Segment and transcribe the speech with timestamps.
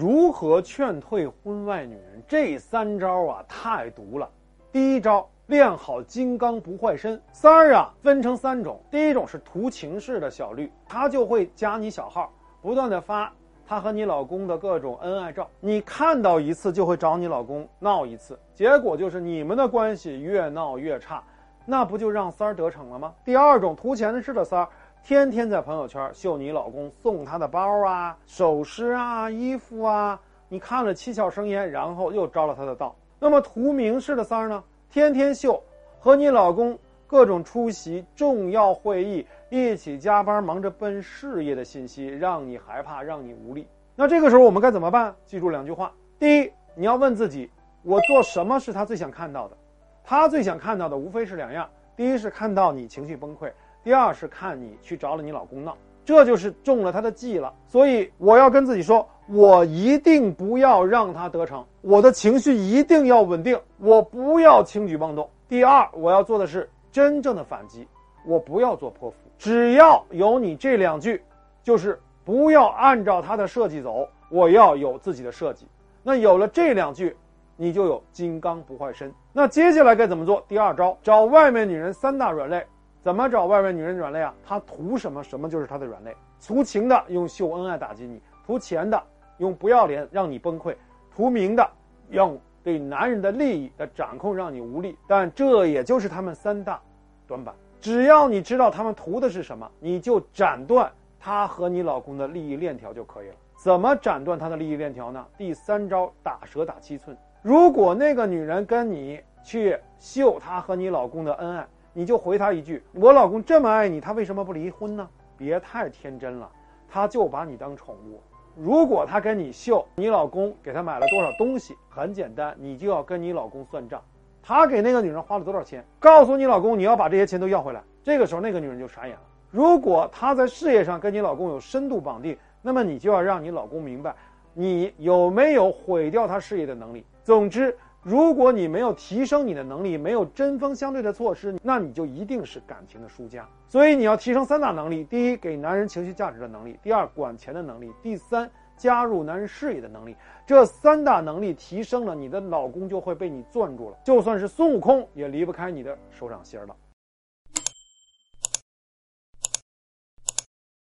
[0.00, 2.22] 如何劝退婚外女人？
[2.28, 4.30] 这三招啊，太毒了。
[4.70, 7.20] 第一招，练好金刚不坏身。
[7.32, 8.80] 三儿啊，分成三种。
[8.92, 12.32] 第一种是图情式的小绿，他就会加你小号，
[12.62, 13.32] 不断的发
[13.66, 15.50] 他和你老公的各种恩爱照。
[15.58, 21.20] 你看到一次就会找你老公闹一次，结果就是你们的关系越闹越差，
[21.66, 23.12] 那不就让三儿得逞了吗？
[23.24, 24.68] 第二种图钱式的三儿。
[25.02, 32.94] 天天在朋友圈秀你老公送她的包啊、首饰啊、衣服啊，你看了七窍生烟，然后又招了他的道。
[33.18, 34.62] 那么图名式的三儿呢？
[34.90, 35.62] 天天秀
[35.98, 43.66] 和你老公各种出席重要会议、一起加班忙着奔事业的信息，让你害怕，让你无力。
[43.96, 45.14] 那这个时候我们该怎么办？
[45.24, 47.50] 记住两句话：第一，你要问自己，
[47.82, 49.56] 我做什么是他最想看到的？
[50.04, 53.50] 他最想看到的无非是两样：第一是看到你情绪崩溃。
[53.84, 57.52] 第二是看你去找了你老公闹，这就是中了他的计了。
[57.66, 65.28] 所以我要跟自己说，我一定不要让他得逞，我的情绪一定要稳定，我不要轻举妄动。
[65.48, 67.86] 第二，我要做的是真正的反击，
[68.26, 69.16] 我不要做泼妇。
[69.38, 71.22] 只要有你这两句，
[71.62, 75.66] 就是不要按照他的设计走，我要有自己的设计。
[76.02, 77.16] 那有了这两句，
[77.56, 79.12] 你就有金刚不坏身。
[79.32, 80.44] 那接下来该怎么做？
[80.48, 82.66] 第二招，找外面女人三大软肋。
[83.08, 84.34] 怎么找外面女人软肋啊？
[84.44, 86.14] 她图什么，什么就是她的软肋。
[86.46, 89.02] 图情的用秀恩爱打击你，图钱的
[89.38, 90.76] 用不要脸让你崩溃，
[91.10, 91.66] 图名的
[92.10, 94.94] 用对男人的利益的掌控让你无力。
[95.06, 96.78] 但这也就是他们三大
[97.26, 97.54] 短板。
[97.80, 103.34] 只要你知道他们图的是什么，你就斩断他和你老公的利益链条就可以了。
[103.56, 105.24] 怎么斩断他的利益链条呢？
[105.38, 107.16] 第三招打蛇打七寸。
[107.40, 111.66] 如果那个女人跟你去秀她和你老公的恩爱。
[111.98, 116.48] 你就回他一句：“我老公这么爱你，他为什么不离婚呢？”别太天真了，
[116.88, 118.20] 他就把你当宠物。
[118.54, 124.00] 如果他跟你秀你老公给他买了多少东西，很简单，你就要跟你老公算账。
[124.40, 125.84] 他给那个女人花了多少钱？
[125.98, 127.82] 告诉你老公，你要把这些钱都要回来。
[128.04, 129.22] 这个时候，那个女人就傻眼了。
[129.50, 134.14] 如果他在事业上跟你老公有深度绑定，那么你就要让你老公明白，
[134.54, 137.04] 你有没有毁掉他事业的能力。
[137.24, 137.76] 总之。
[138.02, 143.46] 如果你没有提升你的能力，没有针锋相对的措施，那你就一定是感情的输家。
[143.68, 150.16] 所以你要提升三大能力：第一，给男人情绪价值的能力；第二，管钱的能力；第三，加入男人事业的能力。
[150.46, 156.74] 这三大能力提升了，你的老公就会被你攥住了，就算是孙悟空也离不开你的手掌心了。